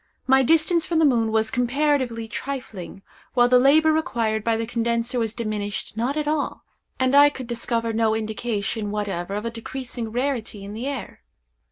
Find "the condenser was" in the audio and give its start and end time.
4.57-5.35